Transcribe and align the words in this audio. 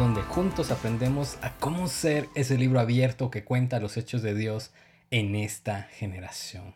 donde 0.00 0.22
juntos 0.22 0.70
aprendemos 0.70 1.36
a 1.42 1.52
cómo 1.56 1.86
ser 1.86 2.30
ese 2.34 2.56
libro 2.56 2.80
abierto 2.80 3.30
que 3.30 3.44
cuenta 3.44 3.80
los 3.80 3.98
hechos 3.98 4.22
de 4.22 4.34
Dios 4.34 4.72
en 5.10 5.34
esta 5.34 5.82
generación. 5.82 6.74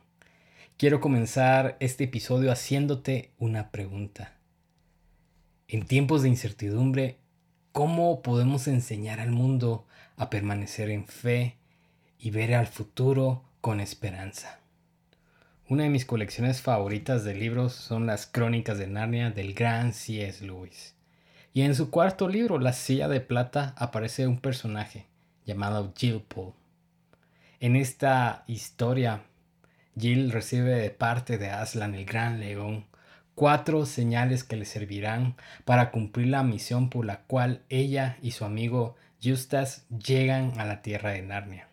Quiero 0.76 1.00
comenzar 1.00 1.78
este 1.80 2.04
episodio 2.04 2.52
haciéndote 2.52 3.32
una 3.38 3.70
pregunta. 3.70 4.34
En 5.68 5.86
tiempos 5.86 6.20
de 6.20 6.28
incertidumbre, 6.28 7.16
¿cómo 7.72 8.20
podemos 8.20 8.68
enseñar 8.68 9.20
al 9.20 9.30
mundo 9.30 9.86
a 10.18 10.28
permanecer 10.28 10.90
en 10.90 11.06
fe 11.06 11.56
y 12.18 12.28
ver 12.28 12.54
al 12.54 12.66
futuro 12.66 13.42
con 13.62 13.80
esperanza? 13.80 14.60
Una 15.66 15.84
de 15.84 15.88
mis 15.88 16.04
colecciones 16.04 16.60
favoritas 16.60 17.24
de 17.24 17.34
libros 17.34 17.72
son 17.72 18.04
las 18.04 18.26
Crónicas 18.26 18.76
de 18.76 18.86
Narnia 18.86 19.30
del 19.30 19.54
gran 19.54 19.94
C.S. 19.94 20.44
Lewis. 20.44 20.94
Y 21.56 21.62
en 21.62 21.76
su 21.76 21.88
cuarto 21.88 22.28
libro, 22.28 22.58
La 22.58 22.72
silla 22.72 23.06
de 23.06 23.20
plata, 23.20 23.74
aparece 23.78 24.26
un 24.26 24.40
personaje 24.40 25.06
llamado 25.46 25.94
Jill 25.96 26.20
Poole. 26.20 26.52
En 27.60 27.76
esta 27.76 28.42
historia, 28.48 29.22
Jill 29.96 30.32
recibe 30.32 30.74
de 30.74 30.90
parte 30.90 31.38
de 31.38 31.50
Aslan, 31.50 31.94
el 31.94 32.06
gran 32.06 32.40
león, 32.40 32.86
cuatro 33.36 33.86
señales 33.86 34.42
que 34.42 34.56
le 34.56 34.64
servirán 34.64 35.36
para 35.64 35.92
cumplir 35.92 36.26
la 36.26 36.42
misión 36.42 36.90
por 36.90 37.06
la 37.06 37.20
cual 37.20 37.62
ella 37.68 38.18
y 38.20 38.32
su 38.32 38.44
amigo 38.44 38.96
Justas 39.22 39.86
llegan 39.90 40.58
a 40.58 40.64
la 40.64 40.82
tierra 40.82 41.10
de 41.10 41.22
Narnia. 41.22 41.68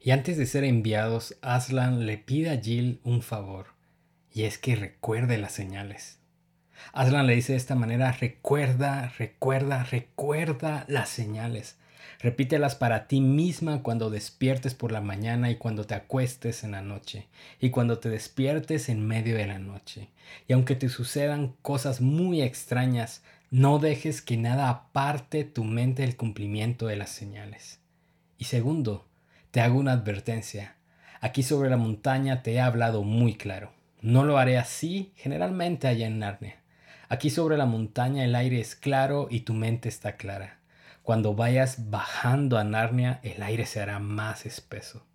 Y 0.00 0.12
antes 0.12 0.38
de 0.38 0.46
ser 0.46 0.64
enviados, 0.64 1.36
Aslan 1.42 2.06
le 2.06 2.16
pide 2.16 2.48
a 2.48 2.58
Jill 2.58 3.00
un 3.04 3.20
favor, 3.20 3.66
y 4.32 4.44
es 4.44 4.56
que 4.56 4.76
recuerde 4.76 5.36
las 5.36 5.52
señales. 5.52 6.20
Aslan 6.92 7.26
le 7.26 7.34
dice 7.34 7.52
de 7.52 7.58
esta 7.58 7.74
manera, 7.74 8.12
recuerda, 8.12 9.12
recuerda, 9.18 9.84
recuerda 9.84 10.84
las 10.88 11.08
señales. 11.08 11.76
Repítelas 12.20 12.74
para 12.74 13.08
ti 13.08 13.20
misma 13.20 13.82
cuando 13.82 14.08
despiertes 14.08 14.74
por 14.74 14.90
la 14.90 15.00
mañana 15.00 15.50
y 15.50 15.56
cuando 15.56 15.84
te 15.84 15.94
acuestes 15.94 16.64
en 16.64 16.72
la 16.72 16.80
noche, 16.80 17.28
y 17.60 17.70
cuando 17.70 17.98
te 17.98 18.08
despiertes 18.08 18.88
en 18.88 19.06
medio 19.06 19.36
de 19.36 19.46
la 19.46 19.58
noche. 19.58 20.08
Y 20.48 20.54
aunque 20.54 20.76
te 20.76 20.88
sucedan 20.88 21.54
cosas 21.60 22.00
muy 22.00 22.40
extrañas, 22.40 23.22
no 23.50 23.78
dejes 23.78 24.22
que 24.22 24.36
nada 24.36 24.68
aparte 24.70 25.44
tu 25.44 25.62
mente 25.64 26.02
del 26.02 26.16
cumplimiento 26.16 26.86
de 26.86 26.96
las 26.96 27.10
señales. 27.10 27.80
Y 28.38 28.44
segundo, 28.44 29.06
te 29.50 29.60
hago 29.60 29.78
una 29.78 29.92
advertencia. 29.92 30.76
Aquí 31.20 31.42
sobre 31.42 31.70
la 31.70 31.76
montaña 31.76 32.42
te 32.42 32.54
he 32.54 32.60
hablado 32.60 33.02
muy 33.02 33.34
claro. 33.34 33.72
No 34.00 34.24
lo 34.24 34.38
haré 34.38 34.58
así 34.58 35.12
generalmente 35.16 35.86
allá 35.86 36.06
en 36.06 36.18
Narnia. 36.18 36.56
Aquí 37.08 37.30
sobre 37.30 37.56
la 37.56 37.66
montaña 37.66 38.24
el 38.24 38.34
aire 38.34 38.60
es 38.60 38.74
claro 38.74 39.28
y 39.30 39.40
tu 39.40 39.54
mente 39.54 39.88
está 39.88 40.16
clara. 40.16 40.58
Cuando 41.02 41.34
vayas 41.34 41.88
bajando 41.90 42.58
a 42.58 42.64
Narnia 42.64 43.20
el 43.22 43.42
aire 43.42 43.64
se 43.64 43.80
hará 43.80 44.00
más 44.00 44.44
espeso. 44.44 45.06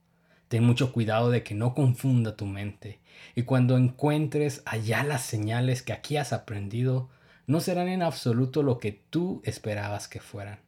Ten 0.47 0.63
mucho 0.63 0.93
cuidado 0.93 1.29
de 1.29 1.43
que 1.43 1.53
no 1.53 1.73
confunda 1.73 2.35
tu 2.35 2.45
mente. 2.45 2.99
Y 3.35 3.43
cuando 3.43 3.77
encuentres 3.77 4.63
allá 4.65 5.03
las 5.03 5.21
señales 5.21 5.81
que 5.81 5.93
aquí 5.93 6.17
has 6.17 6.33
aprendido, 6.33 7.09
no 7.45 7.59
serán 7.59 7.89
en 7.89 8.03
absoluto 8.03 8.63
lo 8.63 8.77
que 8.77 8.91
tú 9.09 9.41
esperabas 9.43 10.07
que 10.07 10.19
fueran. 10.19 10.59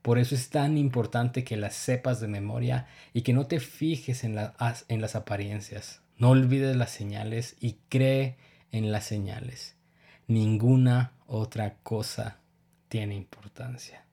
Por 0.00 0.18
eso 0.18 0.34
es 0.34 0.50
tan 0.50 0.76
importante 0.78 1.44
que 1.44 1.56
las 1.56 1.74
sepas 1.74 2.20
de 2.20 2.28
memoria 2.28 2.86
y 3.12 3.22
que 3.22 3.32
no 3.32 3.46
te 3.46 3.60
fijes 3.60 4.24
en, 4.24 4.38
en 4.88 5.00
las 5.00 5.16
apariencias. 5.16 6.02
No 6.16 6.30
olvides 6.30 6.76
las 6.76 6.90
señales 6.90 7.56
y 7.60 7.78
cree 7.88 8.36
en 8.72 8.92
las 8.92 9.04
señales. 9.04 9.73
Ninguna 10.26 11.12
otra 11.26 11.76
cosa 11.82 12.38
tiene 12.88 13.14
importancia. 13.14 14.06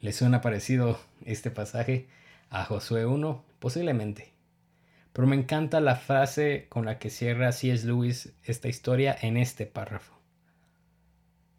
¿Le 0.00 0.12
suena 0.12 0.40
parecido 0.40 1.00
este 1.24 1.50
pasaje 1.50 2.06
a 2.50 2.64
Josué 2.64 3.04
1? 3.04 3.44
Posiblemente. 3.58 4.32
Pero 5.12 5.26
me 5.26 5.34
encanta 5.34 5.80
la 5.80 5.96
frase 5.96 6.66
con 6.68 6.84
la 6.84 7.00
que 7.00 7.10
cierra 7.10 7.50
C.S. 7.50 7.84
Lewis 7.84 8.32
esta 8.44 8.68
historia 8.68 9.16
en 9.20 9.36
este 9.36 9.66
párrafo. 9.66 10.14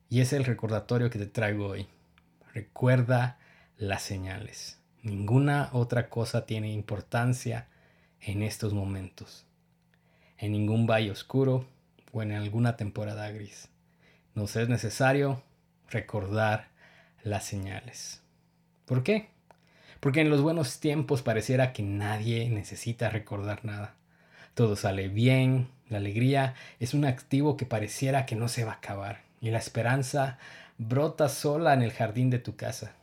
Y 0.08 0.22
es 0.22 0.32
el 0.32 0.46
recordatorio 0.46 1.10
que 1.10 1.20
te 1.20 1.26
traigo 1.26 1.68
hoy. 1.68 1.88
Recuerda 2.54 3.40
las 3.76 4.04
señales. 4.04 4.80
Ninguna 5.04 5.70
otra 5.74 6.08
cosa 6.08 6.46
tiene 6.46 6.72
importancia 6.72 7.68
en 8.22 8.42
estos 8.42 8.74
momentos. 8.74 9.46
En 10.38 10.54
ningún 10.54 10.88
valle 10.88 11.12
oscuro 11.12 11.68
o 12.12 12.22
en 12.22 12.32
alguna 12.32 12.76
temporada 12.78 13.30
gris. 13.32 13.70
Nos 14.36 14.56
es 14.56 14.70
necesario 14.70 15.44
recordar 15.90 16.70
las 17.24 17.46
señales. 17.46 18.22
¿Por 18.86 19.04
qué? 19.04 19.30
Porque 20.00 20.22
en 20.22 20.30
los 20.30 20.42
buenos 20.42 20.80
tiempos 20.80 21.22
pareciera 21.22 21.74
que 21.74 21.84
nadie 21.84 22.50
necesita 22.50 23.10
recordar 23.10 23.66
nada. 23.66 23.96
Todo 24.54 24.76
sale 24.76 25.10
bien, 25.10 25.70
la 25.90 25.98
alegría 25.98 26.56
es 26.80 26.94
un 26.94 27.06
activo 27.06 27.58
que 27.58 27.66
pareciera 27.66 28.26
que 28.26 28.36
no 28.36 28.48
se 28.48 28.64
va 28.64 28.74
a 28.74 28.76
acabar 28.76 29.22
y 29.42 29.52
la 29.52 29.58
esperanza 29.58 30.38
brota 30.78 31.30
sola 31.30 31.74
en 31.74 31.82
el 31.82 31.92
jardín 31.92 32.30
de 32.30 32.40
tu 32.40 32.56
casa. 32.56 32.94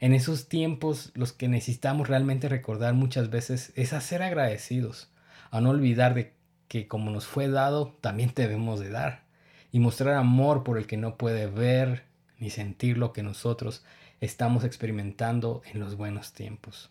En 0.00 0.14
esos 0.14 0.48
tiempos 0.48 1.10
los 1.14 1.32
que 1.32 1.48
necesitamos 1.48 2.08
realmente 2.08 2.48
recordar 2.48 2.94
muchas 2.94 3.30
veces 3.30 3.72
es 3.74 3.92
a 3.92 4.00
ser 4.00 4.22
agradecidos, 4.22 5.10
a 5.50 5.60
no 5.60 5.70
olvidar 5.70 6.14
de 6.14 6.32
que 6.68 6.86
como 6.86 7.10
nos 7.10 7.26
fue 7.26 7.48
dado, 7.48 7.96
también 8.00 8.32
debemos 8.34 8.80
de 8.80 8.90
dar, 8.90 9.24
y 9.72 9.80
mostrar 9.80 10.14
amor 10.14 10.62
por 10.64 10.78
el 10.78 10.86
que 10.86 10.96
no 10.96 11.16
puede 11.16 11.46
ver 11.46 12.04
ni 12.38 12.50
sentir 12.50 12.98
lo 12.98 13.12
que 13.12 13.22
nosotros 13.22 13.84
estamos 14.20 14.64
experimentando 14.64 15.62
en 15.72 15.80
los 15.80 15.96
buenos 15.96 16.32
tiempos. 16.32 16.90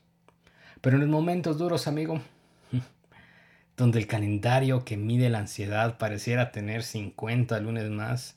Pero 0.81 0.97
en 0.97 1.01
los 1.01 1.09
momentos 1.09 1.57
duros, 1.57 1.87
amigo, 1.87 2.21
donde 3.77 3.99
el 3.99 4.07
calendario 4.07 4.83
que 4.85 4.97
mide 4.97 5.29
la 5.29 5.39
ansiedad 5.39 5.97
pareciera 5.97 6.51
tener 6.51 6.83
50 6.83 7.59
lunes 7.59 7.89
más, 7.89 8.35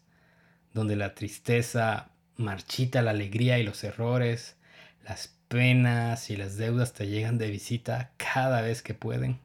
donde 0.72 0.96
la 0.96 1.14
tristeza 1.14 2.10
marchita 2.36 3.02
la 3.02 3.10
alegría 3.10 3.58
y 3.58 3.62
los 3.62 3.84
errores, 3.84 4.56
las 5.04 5.34
penas 5.48 6.30
y 6.30 6.36
las 6.36 6.56
deudas 6.56 6.92
te 6.92 7.08
llegan 7.08 7.38
de 7.38 7.50
visita 7.50 8.12
cada 8.16 8.62
vez 8.62 8.82
que 8.82 8.94
pueden. 8.94 9.40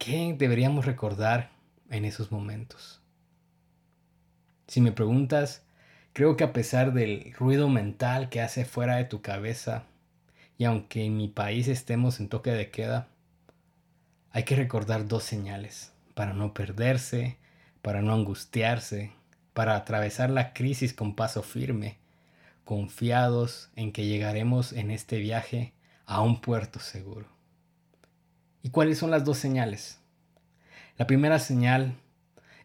¿Qué 0.00 0.34
deberíamos 0.34 0.86
recordar 0.86 1.50
en 1.90 2.06
esos 2.06 2.32
momentos? 2.32 3.02
Si 4.66 4.80
me 4.80 4.92
preguntas, 4.92 5.62
creo 6.14 6.38
que 6.38 6.44
a 6.44 6.54
pesar 6.54 6.94
del 6.94 7.34
ruido 7.34 7.68
mental 7.68 8.30
que 8.30 8.40
hace 8.40 8.64
fuera 8.64 8.96
de 8.96 9.04
tu 9.04 9.20
cabeza, 9.20 9.82
y 10.56 10.64
aunque 10.64 11.04
en 11.04 11.18
mi 11.18 11.28
país 11.28 11.68
estemos 11.68 12.18
en 12.18 12.30
toque 12.30 12.50
de 12.50 12.70
queda, 12.70 13.08
hay 14.30 14.44
que 14.44 14.56
recordar 14.56 15.06
dos 15.06 15.24
señales 15.24 15.92
para 16.14 16.32
no 16.32 16.54
perderse, 16.54 17.36
para 17.82 18.00
no 18.00 18.14
angustiarse, 18.14 19.12
para 19.52 19.76
atravesar 19.76 20.30
la 20.30 20.54
crisis 20.54 20.94
con 20.94 21.14
paso 21.14 21.42
firme, 21.42 21.98
confiados 22.64 23.68
en 23.76 23.92
que 23.92 24.06
llegaremos 24.06 24.72
en 24.72 24.92
este 24.92 25.18
viaje 25.18 25.74
a 26.06 26.22
un 26.22 26.40
puerto 26.40 26.80
seguro. 26.80 27.39
¿Y 28.62 28.70
cuáles 28.70 28.98
son 28.98 29.10
las 29.10 29.24
dos 29.24 29.38
señales? 29.38 29.98
La 30.98 31.06
primera 31.06 31.38
señal 31.38 31.94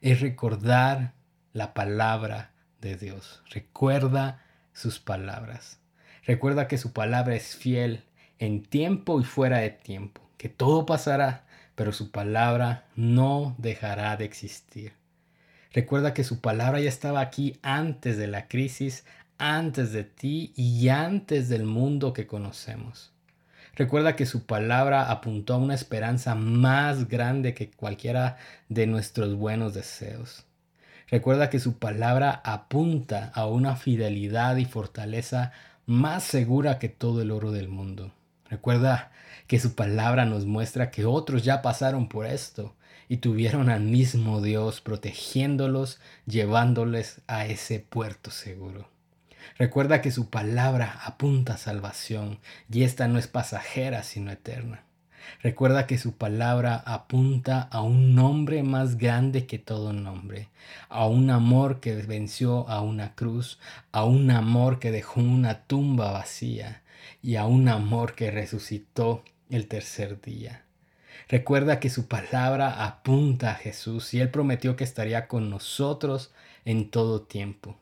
es 0.01 0.19
recordar 0.19 1.13
la 1.53 1.73
palabra 1.73 2.51
de 2.81 2.97
Dios. 2.97 3.41
Recuerda 3.49 4.43
sus 4.73 4.99
palabras. 4.99 5.79
Recuerda 6.25 6.67
que 6.67 6.77
su 6.77 6.91
palabra 6.91 7.35
es 7.35 7.55
fiel 7.55 8.03
en 8.39 8.63
tiempo 8.63 9.21
y 9.21 9.23
fuera 9.23 9.59
de 9.59 9.69
tiempo, 9.69 10.21
que 10.37 10.49
todo 10.49 10.85
pasará, 10.85 11.45
pero 11.75 11.93
su 11.93 12.11
palabra 12.11 12.87
no 12.97 13.55
dejará 13.57 14.17
de 14.17 14.25
existir. 14.25 14.93
Recuerda 15.71 16.13
que 16.13 16.25
su 16.25 16.41
palabra 16.41 16.81
ya 16.81 16.89
estaba 16.89 17.21
aquí 17.21 17.57
antes 17.61 18.17
de 18.17 18.27
la 18.27 18.49
crisis, 18.49 19.05
antes 19.37 19.93
de 19.93 20.03
ti 20.03 20.53
y 20.57 20.89
antes 20.89 21.47
del 21.47 21.63
mundo 21.63 22.11
que 22.11 22.27
conocemos. 22.27 23.14
Recuerda 23.75 24.15
que 24.15 24.25
su 24.25 24.45
palabra 24.45 25.11
apuntó 25.11 25.53
a 25.53 25.57
una 25.57 25.75
esperanza 25.75 26.33
más 26.33 27.09
grande 27.09 27.53
que 27.53 27.71
cualquiera 27.71 28.37
de 28.69 28.87
nuestros 28.87 29.35
buenos 29.35 29.73
deseos. 29.73 30.45
Recuerda 31.09 31.49
que 31.49 31.59
su 31.59 31.77
palabra 31.77 32.41
apunta 32.45 33.31
a 33.35 33.47
una 33.47 33.75
fidelidad 33.75 34.55
y 34.55 34.65
fortaleza 34.65 35.51
más 35.85 36.23
segura 36.23 36.79
que 36.79 36.87
todo 36.89 37.21
el 37.21 37.31
oro 37.31 37.51
del 37.51 37.67
mundo. 37.67 38.13
Recuerda 38.49 39.11
que 39.45 39.59
su 39.59 39.75
palabra 39.75 40.25
nos 40.25 40.45
muestra 40.45 40.89
que 40.89 41.05
otros 41.05 41.43
ya 41.43 41.61
pasaron 41.61 42.07
por 42.07 42.25
esto 42.25 42.75
y 43.09 43.17
tuvieron 43.17 43.69
al 43.69 43.81
mismo 43.81 44.41
Dios 44.41 44.81
protegiéndolos, 44.81 45.99
llevándoles 46.25 47.21
a 47.27 47.45
ese 47.45 47.79
puerto 47.79 48.31
seguro. 48.31 48.94
Recuerda 49.57 50.01
que 50.01 50.11
su 50.11 50.29
palabra 50.29 50.99
apunta 51.03 51.53
a 51.53 51.57
salvación 51.57 52.39
y 52.71 52.83
esta 52.83 53.07
no 53.07 53.19
es 53.19 53.27
pasajera 53.27 54.03
sino 54.03 54.31
eterna. 54.31 54.83
Recuerda 55.41 55.87
que 55.87 55.97
su 55.97 56.15
palabra 56.17 56.75
apunta 56.85 57.61
a 57.61 57.81
un 57.81 58.15
nombre 58.15 58.63
más 58.63 58.97
grande 58.97 59.45
que 59.45 59.59
todo 59.59 59.93
nombre, 59.93 60.49
a 60.89 61.07
un 61.07 61.29
amor 61.29 61.79
que 61.79 61.95
venció 61.95 62.67
a 62.69 62.81
una 62.81 63.15
cruz, 63.15 63.59
a 63.91 64.05
un 64.05 64.31
amor 64.31 64.79
que 64.79 64.91
dejó 64.91 65.21
una 65.21 65.63
tumba 65.63 66.11
vacía 66.11 66.83
y 67.21 67.35
a 67.35 67.45
un 67.45 67.69
amor 67.69 68.15
que 68.15 68.31
resucitó 68.31 69.23
el 69.49 69.67
tercer 69.67 70.21
día. 70.21 70.63
Recuerda 71.27 71.79
que 71.79 71.89
su 71.89 72.07
palabra 72.07 72.85
apunta 72.85 73.51
a 73.51 73.55
Jesús 73.55 74.13
y 74.13 74.19
Él 74.19 74.29
prometió 74.29 74.75
que 74.75 74.83
estaría 74.83 75.27
con 75.27 75.49
nosotros 75.49 76.31
en 76.65 76.89
todo 76.89 77.21
tiempo. 77.21 77.77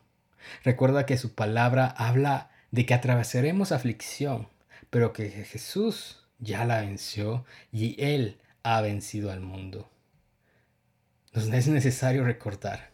Recuerda 0.64 1.06
que 1.06 1.18
su 1.18 1.34
palabra 1.34 1.86
habla 1.86 2.50
de 2.70 2.86
que 2.86 2.94
atravesaremos 2.94 3.72
aflicción, 3.72 4.48
pero 4.90 5.12
que 5.12 5.30
Jesús 5.30 6.24
ya 6.38 6.64
la 6.64 6.80
venció 6.80 7.44
y 7.72 7.96
Él 8.02 8.38
ha 8.62 8.80
vencido 8.80 9.30
al 9.30 9.40
mundo. 9.40 9.90
Nos 11.32 11.48
es 11.48 11.68
necesario 11.68 12.24
recordar 12.24 12.90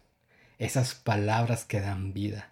esas 0.57 0.95
palabras 0.95 1.65
que 1.65 1.81
dan 1.81 2.13
vida. 2.13 2.51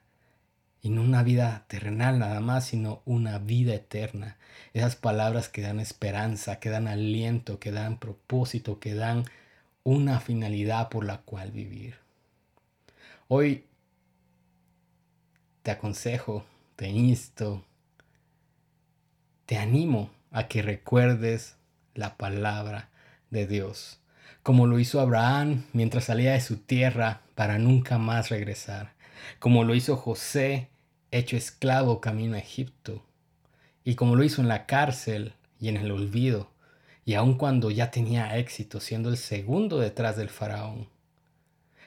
Y 0.82 0.90
no 0.90 1.02
una 1.02 1.24
vida 1.24 1.66
terrenal 1.68 2.20
nada 2.20 2.40
más, 2.40 2.66
sino 2.66 3.02
una 3.06 3.38
vida 3.38 3.74
eterna. 3.74 4.38
Esas 4.74 4.96
palabras 4.96 5.50
que 5.50 5.62
dan 5.62 5.80
esperanza, 5.80 6.60
que 6.60 6.70
dan 6.70 6.88
aliento, 6.88 7.60
que 7.60 7.72
dan 7.72 8.00
propósito, 8.00 8.80
que 8.80 8.94
dan 8.94 9.26
una 9.84 10.20
finalidad 10.20 10.90
por 10.90 11.06
la 11.06 11.18
cual 11.22 11.52
vivir. 11.52 11.96
Hoy 13.28 13.66
te 15.64 15.72
aconsejo, 15.72 16.46
te 16.76 16.90
insto, 16.90 17.64
te 19.46 19.58
animo 19.58 20.10
a 20.32 20.48
que 20.48 20.62
recuerdes 20.62 21.56
la 21.96 22.16
palabra 22.18 22.90
de 23.30 23.48
Dios, 23.48 24.00
como 24.44 24.68
lo 24.68 24.80
hizo 24.80 25.00
Abraham 25.00 25.66
mientras 25.74 26.06
salía 26.06 26.34
de 26.34 26.42
su 26.42 26.58
tierra 26.58 27.22
para 27.36 27.58
nunca 27.58 27.98
más 27.98 28.30
regresar, 28.30 28.94
como 29.40 29.64
lo 29.64 29.76
hizo 29.76 29.98
José 29.98 30.70
hecho 31.12 31.36
esclavo 31.36 32.00
camino 32.00 32.36
a 32.36 32.40
Egipto, 32.40 33.04
y 33.84 33.96
como 33.96 34.16
lo 34.16 34.24
hizo 34.24 34.42
en 34.42 34.48
la 34.48 34.66
cárcel 34.66 35.34
y 35.60 35.70
en 35.70 35.78
el 35.78 35.92
olvido, 35.92 36.52
y 37.06 37.16
aun 37.16 37.36
cuando 37.36 37.72
ya 37.72 37.92
tenía 37.92 38.38
éxito 38.38 38.80
siendo 38.80 39.10
el 39.10 39.18
segundo 39.18 39.80
detrás 39.80 40.16
del 40.16 40.30
faraón. 40.30 40.88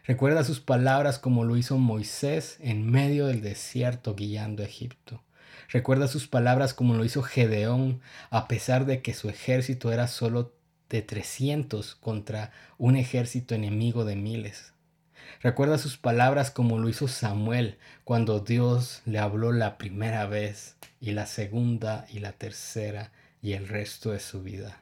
Recuerda 0.04 0.42
sus 0.42 0.58
palabras 0.58 1.20
como 1.20 1.44
lo 1.44 1.56
hizo 1.56 1.78
Moisés 1.78 2.56
en 2.60 2.90
medio 2.90 3.28
del 3.28 3.40
desierto 3.40 4.16
guiando 4.16 4.64
Egipto. 4.64 5.22
Recuerda 5.68 6.08
sus 6.08 6.26
palabras 6.26 6.74
como 6.74 6.94
lo 6.94 7.04
hizo 7.04 7.22
Gedeón, 7.22 8.00
a 8.30 8.48
pesar 8.48 8.84
de 8.84 9.00
que 9.00 9.14
su 9.14 9.28
ejército 9.28 9.92
era 9.92 10.08
solo 10.08 10.52
de 10.90 11.02
300 11.02 11.94
contra 11.94 12.50
un 12.78 12.96
ejército 12.96 13.54
enemigo 13.54 14.04
de 14.04 14.16
miles. 14.16 14.72
Recuerda 15.40 15.78
sus 15.78 15.96
palabras 15.98 16.50
como 16.50 16.78
lo 16.78 16.88
hizo 16.88 17.06
Samuel 17.06 17.78
cuando 18.02 18.40
Dios 18.40 19.02
le 19.06 19.20
habló 19.20 19.52
la 19.52 19.78
primera 19.78 20.26
vez 20.26 20.76
y 21.00 21.12
la 21.12 21.26
segunda 21.26 22.06
y 22.10 22.18
la 22.18 22.32
tercera 22.32 23.12
y 23.40 23.52
el 23.52 23.68
resto 23.68 24.10
de 24.10 24.20
su 24.20 24.42
vida. 24.42 24.81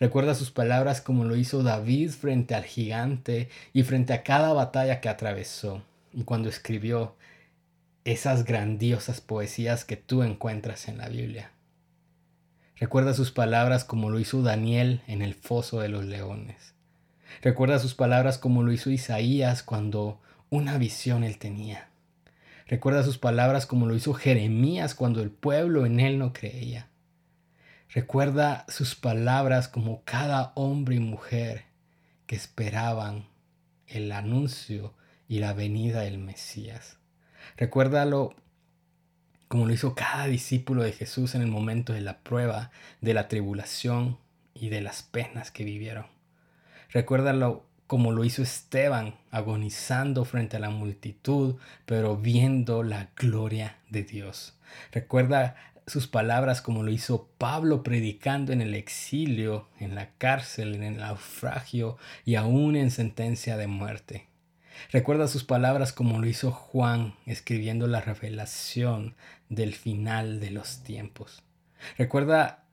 Recuerda 0.00 0.34
sus 0.34 0.50
palabras 0.50 1.00
como 1.00 1.24
lo 1.24 1.36
hizo 1.36 1.62
David 1.62 2.10
frente 2.10 2.54
al 2.54 2.64
gigante 2.64 3.48
y 3.72 3.82
frente 3.82 4.12
a 4.12 4.22
cada 4.22 4.52
batalla 4.52 5.00
que 5.00 5.08
atravesó. 5.08 5.82
Y 6.12 6.24
cuando 6.24 6.48
escribió, 6.48 7.14
esas 8.04 8.44
grandiosas 8.44 9.20
poesías 9.20 9.84
que 9.84 9.96
tú 9.96 10.22
encuentras 10.22 10.88
en 10.88 10.98
la 10.98 11.08
Biblia. 11.08 11.52
Recuerda 12.76 13.14
sus 13.14 13.30
palabras 13.30 13.84
como 13.84 14.10
lo 14.10 14.18
hizo 14.18 14.42
Daniel 14.42 15.02
en 15.06 15.22
el 15.22 15.34
foso 15.34 15.80
de 15.80 15.88
los 15.88 16.04
leones. 16.04 16.74
Recuerda 17.40 17.78
sus 17.78 17.94
palabras 17.94 18.38
como 18.38 18.62
lo 18.62 18.72
hizo 18.72 18.90
Isaías 18.90 19.62
cuando 19.62 20.20
una 20.50 20.78
visión 20.78 21.22
él 21.22 21.38
tenía. 21.38 21.88
Recuerda 22.66 23.04
sus 23.04 23.18
palabras 23.18 23.66
como 23.66 23.86
lo 23.86 23.94
hizo 23.94 24.14
Jeremías 24.14 24.94
cuando 24.94 25.22
el 25.22 25.30
pueblo 25.30 25.86
en 25.86 26.00
él 26.00 26.18
no 26.18 26.32
creía. 26.32 26.88
Recuerda 27.94 28.64
sus 28.68 28.94
palabras 28.94 29.68
como 29.68 30.02
cada 30.04 30.52
hombre 30.54 30.96
y 30.96 31.00
mujer 31.00 31.64
que 32.26 32.36
esperaban 32.36 33.26
el 33.86 34.12
anuncio 34.12 34.94
y 35.28 35.40
la 35.40 35.52
venida 35.52 36.00
del 36.00 36.16
Mesías. 36.16 36.96
Recuérdalo 37.58 38.34
como 39.48 39.66
lo 39.66 39.74
hizo 39.74 39.94
cada 39.94 40.26
discípulo 40.26 40.82
de 40.82 40.92
Jesús 40.92 41.34
en 41.34 41.42
el 41.42 41.48
momento 41.48 41.92
de 41.92 42.00
la 42.00 42.20
prueba, 42.20 42.70
de 43.02 43.12
la 43.12 43.28
tribulación 43.28 44.18
y 44.54 44.70
de 44.70 44.80
las 44.80 45.02
penas 45.02 45.50
que 45.50 45.64
vivieron. 45.64 46.06
Recuérdalo 46.90 47.66
como 47.86 48.12
lo 48.12 48.24
hizo 48.24 48.42
Esteban, 48.42 49.16
agonizando 49.30 50.24
frente 50.24 50.56
a 50.56 50.60
la 50.60 50.70
multitud, 50.70 51.56
pero 51.84 52.16
viendo 52.16 52.82
la 52.82 53.10
gloria 53.16 53.76
de 53.90 54.02
Dios. 54.02 54.58
Recuerda 54.92 55.56
sus 55.86 56.06
palabras 56.06 56.62
como 56.62 56.82
lo 56.82 56.90
hizo 56.90 57.28
Pablo 57.38 57.82
predicando 57.82 58.52
en 58.52 58.60
el 58.60 58.74
exilio, 58.74 59.68
en 59.78 59.94
la 59.94 60.10
cárcel, 60.18 60.74
en 60.74 60.82
el 60.82 60.96
naufragio 60.98 61.98
y 62.24 62.36
aún 62.36 62.76
en 62.76 62.90
sentencia 62.90 63.56
de 63.56 63.66
muerte. 63.66 64.28
Recuerda 64.90 65.28
sus 65.28 65.44
palabras 65.44 65.92
como 65.92 66.18
lo 66.18 66.26
hizo 66.26 66.50
Juan 66.50 67.14
escribiendo 67.26 67.86
la 67.86 68.00
revelación 68.00 69.14
del 69.48 69.74
final 69.74 70.40
de 70.40 70.50
los 70.50 70.82
tiempos. 70.82 71.42
Recuerda 71.98 72.64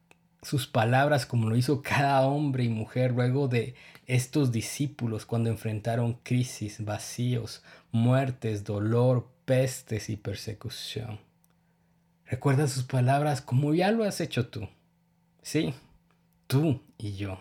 sus 0.42 0.68
palabras 0.68 1.26
como 1.26 1.50
lo 1.50 1.58
hizo 1.58 1.82
cada 1.82 2.22
hombre 2.26 2.64
y 2.64 2.70
mujer 2.70 3.12
luego 3.12 3.48
de 3.48 3.76
estos 4.08 4.52
discípulos 4.52 5.26
cuando 5.26 5.50
enfrentaron 5.50 6.14
crisis, 6.24 6.84
vacíos, 6.84 7.64
muertes, 7.92 8.64
dolor, 8.64 9.30
pestes 9.46 10.10
y 10.10 10.16
persecución. 10.16 11.20
Recuerda 12.30 12.68
sus 12.68 12.84
palabras 12.84 13.42
como 13.42 13.74
ya 13.74 13.92
lo 13.92 14.04
has 14.04 14.22
hecho 14.22 14.48
tú. 14.48 14.70
Sí, 15.42 15.74
tú 16.48 16.82
y 16.98 17.16
yo 17.16 17.40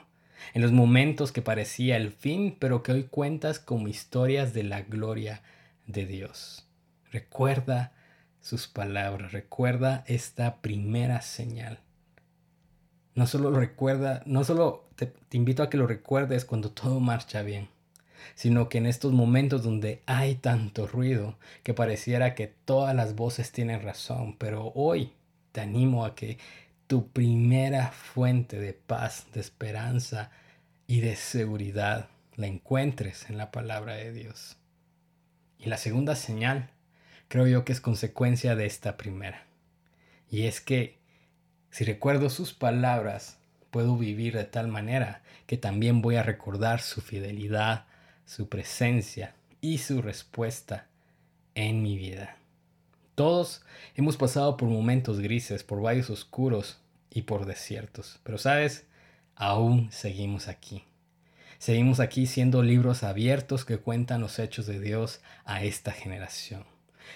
en 0.55 0.62
los 0.62 0.73
momentos 0.73 1.32
que 1.32 1.43
parecía 1.43 1.96
el 1.96 2.13
fin, 2.13 2.56
pero 2.58 2.82
que 2.82 2.93
hoy 2.93 3.05
cuentas 3.05 3.58
como 3.58 3.89
historias 3.89 4.55
de 4.55 4.65
la 4.65 4.82
gloria 4.82 5.43
de 5.86 6.06
Dios. 6.06 6.67
Recuerda 7.10 7.93
sus 8.41 8.69
palabras, 8.69 9.32
recuerda 9.32 10.05
esta 10.06 10.60
primera 10.60 11.20
señal. 11.22 11.81
No 13.15 13.27
solo 13.27 13.51
lo 13.51 13.58
recuerda, 13.58 14.22
no 14.27 14.44
solo 14.44 14.89
te, 14.94 15.06
te 15.06 15.36
invito 15.36 15.63
a 15.63 15.70
que 15.70 15.77
lo 15.77 15.86
recuerdes 15.86 16.44
cuando 16.44 16.70
todo 16.70 17.01
marcha 17.01 17.43
bien, 17.43 17.69
sino 18.34 18.69
que 18.69 18.79
en 18.79 18.87
estos 18.87 19.13
momentos 19.13 19.63
donde 19.63 20.03
hay 20.06 20.34
tanto 20.37 20.87
ruido 20.87 21.39
que 21.63 21.75
pareciera 21.75 22.34
que 22.34 22.46
todas 22.46 22.94
las 22.94 23.15
voces 23.15 23.53
tienen 23.53 23.82
razón, 23.82 24.37
pero 24.37 24.72
hoy 24.75 25.13
te 25.53 25.60
animo 25.60 26.05
a 26.05 26.15
que 26.15 26.39
tu 26.87 27.08
primera 27.08 27.89
fuente 27.89 28.58
de 28.58 28.72
paz, 28.72 29.27
de 29.34 29.41
esperanza 29.41 30.31
y 30.87 31.01
de 31.01 31.17
seguridad 31.17 32.08
la 32.37 32.46
encuentres 32.46 33.29
en 33.29 33.37
la 33.37 33.51
palabra 33.51 33.94
de 33.94 34.13
Dios. 34.13 34.56
Y 35.58 35.69
la 35.69 35.77
segunda 35.77 36.15
señal 36.15 36.70
creo 37.29 37.46
yo 37.46 37.65
que 37.65 37.72
es 37.72 37.81
consecuencia 37.81 38.56
de 38.56 38.67
esta 38.67 38.96
primera. 38.96 39.46
Y 40.31 40.46
es 40.46 40.60
que 40.60 40.98
si 41.70 41.84
recuerdo 41.84 42.31
sus 42.31 42.55
palabras, 42.55 43.39
puedo 43.70 43.96
vivir 43.96 44.34
de 44.34 44.44
tal 44.44 44.69
manera 44.69 45.22
que 45.46 45.56
también 45.56 46.01
voy 46.01 46.17
a 46.17 46.22
recordar 46.22 46.81
su 46.81 47.01
fidelidad, 47.01 47.87
su 48.29 48.47
presencia 48.51 49.35
y 49.63 49.79
su 49.79 50.03
respuesta 50.03 50.87
en 51.55 51.82
mi 51.82 51.97
vida. 51.97 52.37
Todos 53.15 53.63
hemos 53.97 54.19
pasado 54.19 54.58
por 54.58 54.69
momentos 54.69 55.19
grises, 55.19 55.65
por 55.65 55.82
valles 55.82 56.11
oscuros 56.11 56.79
y 57.11 57.23
por 57.23 57.47
desiertos. 57.47 58.20
Pero 58.25 58.37
sabes, 58.37 58.85
aún 59.35 59.91
seguimos 59.91 60.47
aquí. 60.47 60.85
Seguimos 61.58 62.01
aquí 62.01 62.27
siendo 62.27 62.63
libros 62.63 63.03
abiertos 63.03 63.65
que 63.65 63.79
cuentan 63.79 64.20
los 64.20 64.39
hechos 64.39 64.67
de 64.67 64.79
Dios 64.79 65.20
a 65.47 65.65
esta 65.65 65.91
generación. 65.91 66.65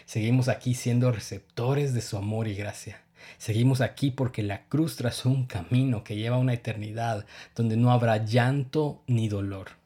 Seguimos 0.07 0.49
aquí 0.49 0.75
siendo 0.75 1.13
receptores 1.13 1.93
de 1.93 2.01
su 2.01 2.17
amor 2.17 2.49
y 2.49 2.55
gracia. 2.55 3.03
Seguimos 3.37 3.83
aquí 3.83 4.11
porque 4.11 4.43
la 4.43 4.65
cruz 4.65 4.97
trazó 4.97 5.29
un 5.29 5.45
camino 5.45 6.05
que 6.05 6.17
lleva 6.17 6.37
a 6.37 6.41
una 6.41 6.55
eternidad 6.55 7.27
donde 7.55 7.77
no 7.77 7.93
habrá 7.93 8.25
llanto 8.25 9.03
ni 9.07 9.29
dolor. 9.29 9.82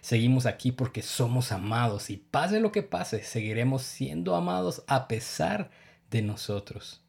Seguimos 0.00 0.46
aquí 0.46 0.72
porque 0.72 1.02
somos 1.02 1.52
amados 1.52 2.10
y 2.10 2.16
pase 2.16 2.60
lo 2.60 2.72
que 2.72 2.82
pase, 2.82 3.22
seguiremos 3.22 3.82
siendo 3.82 4.34
amados 4.34 4.82
a 4.86 5.08
pesar 5.08 5.70
de 6.10 6.22
nosotros. 6.22 7.02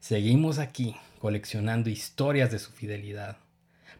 Seguimos 0.00 0.58
aquí 0.58 0.96
coleccionando 1.18 1.88
historias 1.88 2.50
de 2.50 2.58
su 2.58 2.70
fidelidad, 2.72 3.38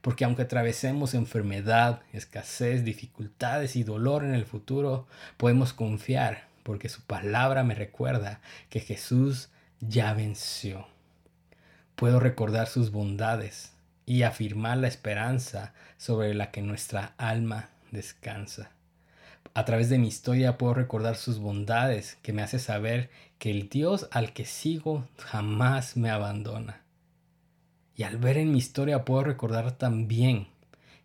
porque 0.03 0.25
aunque 0.25 0.43
atravesemos 0.43 1.15
enfermedad, 1.15 2.03
escasez, 2.13 2.85
dificultades 2.85 3.77
y 3.77 3.85
dolor 3.85 4.25
en 4.25 4.35
el 4.35 4.45
futuro, 4.45 5.07
podemos 5.39 5.73
confiar 5.73 6.49
porque 6.63 6.89
su 6.89 7.03
palabra 7.03 7.63
me 7.63 7.75
recuerda 7.75 8.41
que 8.71 8.81
Jesús 8.81 9.51
ya 9.81 10.13
venció. 10.15 10.87
Puedo 11.95 12.21
recordar 12.21 12.67
sus 12.67 12.91
bondades 12.91 13.73
y 14.07 14.23
afirmar 14.23 14.79
la 14.79 14.89
esperanza 14.89 15.73
sobre 15.97 16.35
la 16.35 16.51
que 16.51 16.63
nuestra 16.63 17.15
alma 17.17 17.71
descansa. 17.95 18.71
A 19.55 19.65
través 19.65 19.89
de 19.89 19.99
mi 19.99 20.09
historia 20.09 20.59
puedo 20.59 20.75
recordar 20.75 21.17
sus 21.17 21.39
bondades 21.39 22.19
que 22.21 22.35
me 22.35 22.43
hace 22.43 22.59
saber 22.59 23.09
que 23.39 23.51
el 23.51 23.71
Dios 23.71 24.09
al 24.11 24.35
que 24.35 24.45
sigo 24.45 25.09
jamás 25.17 25.97
me 25.97 26.11
abandona. 26.11 26.83
Y 27.97 28.03
al 28.03 28.19
ver 28.19 28.37
en 28.37 28.53
mi 28.53 28.59
historia 28.59 29.05
puedo 29.07 29.23
recordar 29.25 29.73
también 29.73 30.49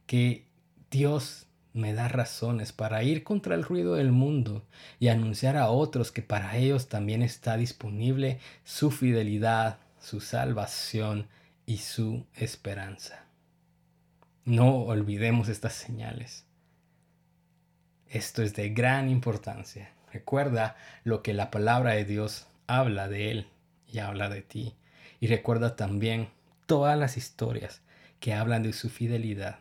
que 0.08 0.46
Dios 0.90 1.46
me 1.74 1.94
da 1.94 2.08
razones 2.08 2.74
para 2.74 3.04
ir 3.04 3.24
contra 3.24 3.56
el 3.56 3.64
ruido 3.64 3.96
del 3.96 4.12
mundo 4.12 4.66
y 5.00 5.10
anunciar 5.10 5.56
a 5.56 5.70
otros 5.70 6.12
que 6.12 6.24
para 6.24 6.58
ellos 6.58 6.90
también 6.90 7.22
está 7.22 7.58
disponible 7.58 8.40
su 8.64 8.90
fidelidad, 8.90 9.78
su 10.02 10.20
salvación 10.20 11.28
y 11.66 11.78
su 11.78 12.26
esperanza. 12.34 13.26
No 14.46 14.78
olvidemos 14.78 15.48
estas 15.48 15.74
señales. 15.74 16.49
Esto 18.10 18.42
es 18.42 18.56
de 18.56 18.70
gran 18.70 19.08
importancia. 19.08 19.92
Recuerda 20.12 20.76
lo 21.04 21.22
que 21.22 21.34
la 21.34 21.52
palabra 21.52 21.94
de 21.94 22.06
Dios 22.06 22.48
habla 22.66 23.08
de 23.08 23.30
Él 23.30 23.48
y 23.88 24.00
habla 24.00 24.30
de 24.30 24.42
ti. 24.42 24.74
Y 25.20 25.28
recuerda 25.28 25.76
también 25.76 26.30
todas 26.66 26.98
las 26.98 27.18
historias 27.18 27.82
que 28.20 28.34
hablan 28.34 28.64
de 28.64 28.74
su 28.74 28.90
fidelidad. 28.90 29.60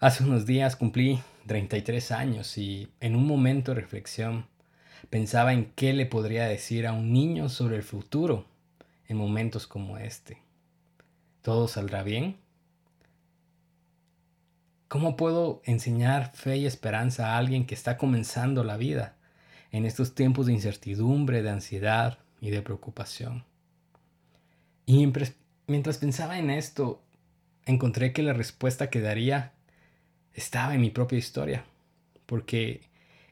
Hace 0.00 0.24
unos 0.24 0.44
días 0.44 0.74
cumplí 0.74 1.22
33 1.46 2.10
años 2.10 2.58
y 2.58 2.88
en 3.00 3.14
un 3.14 3.26
momento 3.26 3.72
de 3.72 3.80
reflexión 3.80 4.46
pensaba 5.08 5.52
en 5.52 5.66
qué 5.76 5.92
le 5.92 6.06
podría 6.06 6.46
decir 6.46 6.86
a 6.88 6.92
un 6.92 7.12
niño 7.12 7.48
sobre 7.48 7.76
el 7.76 7.84
futuro 7.84 8.44
en 9.06 9.16
momentos 9.16 9.68
como 9.68 9.98
este. 9.98 10.42
¿Todo 11.42 11.68
saldrá 11.68 12.02
bien? 12.02 12.38
¿Cómo 14.88 15.16
puedo 15.16 15.62
enseñar 15.64 16.32
fe 16.34 16.58
y 16.58 16.66
esperanza 16.66 17.32
a 17.32 17.38
alguien 17.38 17.66
que 17.66 17.74
está 17.74 17.96
comenzando 17.96 18.62
la 18.62 18.76
vida 18.76 19.16
en 19.72 19.84
estos 19.84 20.14
tiempos 20.14 20.46
de 20.46 20.52
incertidumbre, 20.52 21.42
de 21.42 21.50
ansiedad 21.50 22.18
y 22.40 22.50
de 22.50 22.62
preocupación? 22.62 23.44
Y 24.86 25.12
mientras 25.66 25.98
pensaba 25.98 26.38
en 26.38 26.50
esto, 26.50 27.02
encontré 27.64 28.12
que 28.12 28.22
la 28.22 28.32
respuesta 28.32 28.88
que 28.88 29.00
daría 29.00 29.52
estaba 30.34 30.74
en 30.74 30.80
mi 30.80 30.90
propia 30.90 31.18
historia, 31.18 31.64
porque 32.26 32.82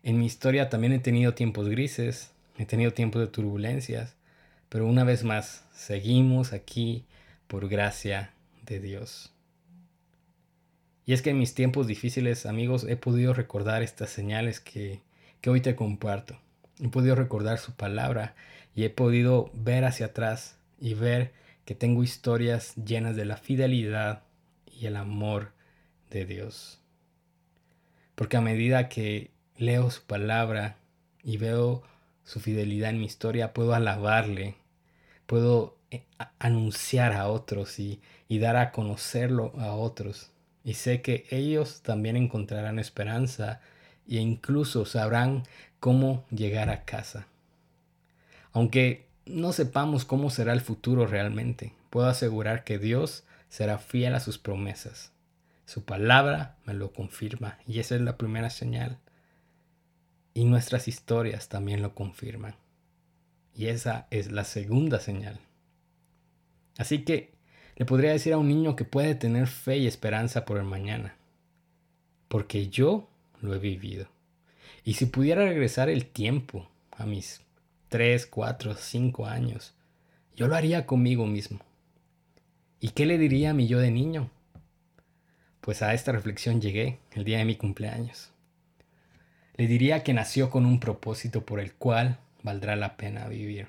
en 0.03 0.19
mi 0.19 0.27
historia 0.27 0.69
también 0.69 0.93
he 0.93 0.99
tenido 0.99 1.35
tiempos 1.35 1.69
grises, 1.69 2.33
he 2.59 2.67
tenido 2.67 2.93
tiempos 2.93 3.21
de 3.21 3.29
turbulencias, 3.29 4.17
pero 4.69 4.87
una 4.87 5.05
vez 5.05 5.23
más, 5.23 5.65
seguimos 5.73 6.53
aquí 6.53 7.07
por 7.47 7.69
gracia 7.69 8.33
de 8.67 8.81
Dios. 8.81 9.34
Y 11.07 11.13
es 11.13 11.23
que 11.23 11.31
en 11.31 11.39
mis 11.39 11.55
tiempos 11.55 11.87
difíciles, 11.87 12.47
amigos, 12.47 12.85
he 12.89 12.97
podido 12.97 13.35
recordar 13.35 13.83
estas 13.83 14.11
señales 14.11 14.61
que, 14.61 15.03
que 15.41 15.51
hoy 15.51 15.61
te 15.61 15.77
comparto. 15.77 16.39
He 16.81 16.89
podido 16.89 17.15
recordar 17.15 17.59
su 17.59 17.73
palabra 17.73 18.35
y 18.75 18.85
he 18.85 18.91
podido 18.91 19.51
ver 19.53 19.85
hacia 19.85 20.07
atrás 20.07 20.57
y 20.81 20.95
ver 20.95 21.33
que 21.67 21.75
tengo 21.75 22.03
historias 22.03 22.75
llenas 22.77 23.17
de 23.17 23.27
la 23.27 23.37
fidelidad 23.37 24.23
y 24.67 24.87
el 24.87 24.97
amor 24.97 25.53
de 26.11 26.25
Dios. 26.25 26.81
Porque 28.15 28.39
a 28.39 28.41
medida 28.41 28.89
que 28.89 29.31
leo 29.57 29.91
su 29.91 30.03
palabra 30.03 30.79
y 31.23 31.37
veo 31.37 31.83
su 32.25 32.41
fidelidad 32.41 32.91
en 32.91 33.01
mi 33.01 33.07
historia, 33.07 33.53
puedo 33.53 33.75
alabarle, 33.75 34.57
puedo 35.27 35.77
eh, 35.91 36.05
anunciar 36.39 37.13
a 37.13 37.29
otros 37.29 37.79
y, 37.79 38.01
y 38.27 38.39
dar 38.39 38.57
a 38.57 38.73
conocerlo 38.73 39.53
a 39.59 39.73
otros 39.73 40.31
y 40.65 40.75
sé 40.75 41.03
que 41.03 41.27
ellos 41.31 41.83
también 41.83 42.17
encontrarán 42.17 42.79
esperanza 42.79 43.61
e 44.09 44.17
incluso 44.17 44.87
sabrán 44.87 45.43
cómo 45.79 46.25
llegar 46.31 46.71
a 46.71 46.85
casa. 46.85 47.27
Aunque 48.53 49.07
no 49.27 49.53
sepamos 49.53 50.05
cómo 50.07 50.31
será 50.31 50.55
el 50.55 50.63
futuro 50.63 51.07
realmente, 51.07 51.75
puedo 51.91 52.07
asegurar 52.07 52.65
que 52.65 52.79
Dios 52.79 53.25
será 53.51 53.79
fiel 53.79 54.15
a 54.15 54.21
sus 54.21 54.39
promesas. 54.39 55.13
Su 55.67 55.85
palabra 55.85 56.57
me 56.65 56.73
lo 56.73 56.93
confirma 56.93 57.59
y 57.67 57.79
esa 57.81 57.95
es 57.95 58.01
la 58.01 58.17
primera 58.17 58.51
señal. 58.51 58.99
Y 60.33 60.45
nuestras 60.45 60.89
historias 60.89 61.49
también 61.49 61.81
lo 61.81 61.95
confirman. 61.95 62.57
Y 63.55 63.67
esa 63.67 64.09
es 64.11 64.33
la 64.33 64.45
segunda 64.45 64.99
señal. 64.99 65.39
Así 66.77 67.05
que 67.05 67.34
le 67.77 67.85
podría 67.85 68.13
decir 68.13 68.33
a 68.33 68.39
un 68.39 68.49
niño 68.49 68.77
que 68.77 68.85
puede 68.85 69.15
tener 69.15 69.47
fe 69.47 69.79
y 69.79 69.87
esperanza 69.87 70.45
por 70.45 70.59
el 70.59 70.65
mañana. 70.65 71.17
Porque 72.29 72.69
yo 72.69 73.09
lo 73.41 73.55
he 73.55 73.59
vivido. 73.59 74.07
Y 74.85 74.95
si 74.95 75.07
pudiera 75.07 75.45
regresar 75.45 75.89
el 75.89 76.07
tiempo 76.07 76.69
a 76.93 77.07
mis 77.07 77.41
3, 77.89 78.27
4, 78.27 78.75
5 78.75 79.27
años, 79.27 79.75
yo 80.37 80.47
lo 80.47 80.55
haría 80.55 80.87
conmigo 80.87 81.27
mismo. 81.27 81.61
¿Y 82.81 82.91
qué 82.91 83.07
le 83.07 83.19
diría 83.19 83.51
a 83.51 83.55
mi 83.55 83.67
yo 83.67 83.79
de 83.79 83.91
niño? 83.91 84.31
Pues 85.61 85.83
a 85.83 85.95
esta 85.95 86.13
reflexión 86.13 86.61
llegué 86.61 86.99
el 87.13 87.25
día 87.25 87.39
de 87.39 87.45
mi 87.45 87.57
cumpleaños. 87.57 88.31
Le 89.57 89.67
diría 89.67 90.03
que 90.03 90.13
nació 90.13 90.51
con 90.51 90.67
un 90.67 90.81
propósito 90.81 91.45
por 91.45 91.61
el 91.61 91.73
cual 91.73 92.19
valdrá 92.43 92.77
la 92.77 92.97
pena 92.97 93.27
vivir 93.29 93.69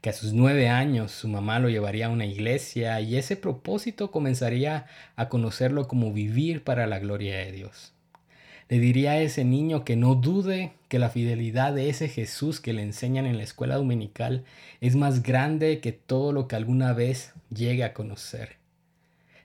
que 0.00 0.10
a 0.10 0.12
sus 0.12 0.32
nueve 0.32 0.68
años 0.68 1.12
su 1.12 1.28
mamá 1.28 1.58
lo 1.58 1.68
llevaría 1.68 2.06
a 2.06 2.10
una 2.10 2.26
iglesia 2.26 3.00
y 3.00 3.16
ese 3.16 3.36
propósito 3.36 4.10
comenzaría 4.10 4.86
a 5.16 5.28
conocerlo 5.28 5.88
como 5.88 6.12
vivir 6.12 6.64
para 6.64 6.86
la 6.86 6.98
gloria 6.98 7.38
de 7.38 7.52
Dios. 7.52 7.92
Le 8.70 8.78
diría 8.78 9.12
a 9.12 9.20
ese 9.20 9.44
niño 9.44 9.84
que 9.84 9.96
no 9.96 10.14
dude 10.14 10.72
que 10.88 11.00
la 11.00 11.10
fidelidad 11.10 11.74
de 11.74 11.88
ese 11.88 12.08
Jesús 12.08 12.60
que 12.60 12.72
le 12.72 12.82
enseñan 12.82 13.26
en 13.26 13.36
la 13.36 13.42
escuela 13.42 13.76
dominical 13.76 14.44
es 14.80 14.94
más 14.94 15.24
grande 15.24 15.80
que 15.80 15.90
todo 15.90 16.32
lo 16.32 16.46
que 16.46 16.54
alguna 16.54 16.92
vez 16.92 17.32
llegue 17.52 17.82
a 17.82 17.94
conocer. 17.94 18.58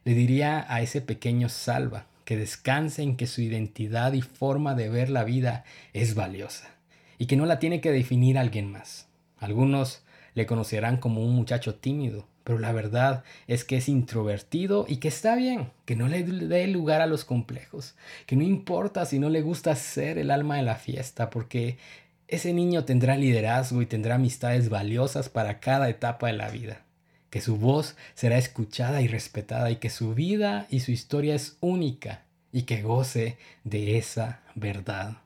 Le 0.03 0.13
diría 0.13 0.63
a 0.69 0.81
ese 0.81 1.01
pequeño 1.01 1.49
salva 1.49 2.05
que 2.23 2.37
descanse 2.37 3.01
en 3.01 3.17
que 3.17 3.25
su 3.25 3.41
identidad 3.41 4.13
y 4.13 4.21
forma 4.21 4.75
de 4.75 4.89
ver 4.89 5.09
la 5.09 5.23
vida 5.23 5.63
es 5.93 6.13
valiosa 6.13 6.75
y 7.17 7.25
que 7.25 7.35
no 7.35 7.47
la 7.47 7.57
tiene 7.57 7.81
que 7.81 7.91
definir 7.91 8.37
alguien 8.37 8.71
más. 8.71 9.07
Algunos 9.39 10.03
le 10.35 10.45
conocerán 10.45 10.97
como 10.97 11.25
un 11.25 11.33
muchacho 11.33 11.75
tímido, 11.75 12.27
pero 12.43 12.59
la 12.59 12.71
verdad 12.71 13.23
es 13.47 13.63
que 13.63 13.77
es 13.77 13.89
introvertido 13.89 14.85
y 14.87 14.97
que 14.97 15.07
está 15.07 15.35
bien, 15.35 15.71
que 15.85 15.95
no 15.95 16.07
le 16.07 16.23
dé 16.23 16.67
lugar 16.67 17.01
a 17.01 17.07
los 17.07 17.25
complejos, 17.25 17.95
que 18.27 18.35
no 18.35 18.43
importa 18.43 19.05
si 19.05 19.17
no 19.17 19.29
le 19.29 19.41
gusta 19.41 19.75
ser 19.75 20.19
el 20.19 20.29
alma 20.29 20.57
de 20.57 20.63
la 20.63 20.75
fiesta, 20.75 21.31
porque 21.31 21.79
ese 22.27 22.53
niño 22.53 22.85
tendrá 22.85 23.17
liderazgo 23.17 23.81
y 23.81 23.87
tendrá 23.87 24.15
amistades 24.15 24.69
valiosas 24.69 25.29
para 25.29 25.59
cada 25.59 25.89
etapa 25.89 26.27
de 26.27 26.33
la 26.33 26.49
vida, 26.49 26.83
que 27.29 27.41
su 27.41 27.57
voz 27.57 27.95
será 28.13 28.37
escuchada 28.37 29.01
y 29.01 29.07
respetada 29.07 29.71
y 29.71 29.77
que 29.77 29.89
su 29.89 30.13
vida 30.13 30.67
y 30.69 30.81
su 30.81 30.91
historia 30.91 31.33
es 31.33 31.57
única 31.61 32.25
y 32.51 32.63
que 32.63 32.81
goce 32.81 33.37
de 33.63 33.97
esa 33.97 34.41
verdad. 34.55 35.24